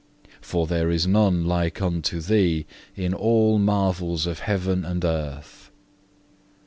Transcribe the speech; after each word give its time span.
For 0.41 0.65
there 0.65 0.89
is 0.89 1.05
none 1.05 1.45
like 1.45 1.79
unto 1.79 2.21
Thee 2.21 2.65
in 2.95 3.13
all 3.13 3.59
marvels 3.59 4.25
of 4.25 4.39
heaven 4.39 4.83
and 4.83 5.05
earth. 5.05 5.69